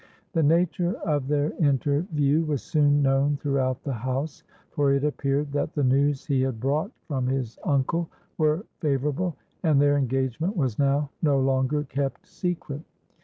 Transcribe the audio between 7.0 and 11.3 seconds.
from his uncle were favourable, and their engagement was now